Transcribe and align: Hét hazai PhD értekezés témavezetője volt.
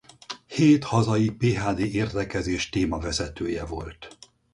Hét 0.47 0.83
hazai 0.83 1.29
PhD 1.29 1.79
értekezés 1.79 2.69
témavezetője 2.69 3.65
volt. 3.65 4.17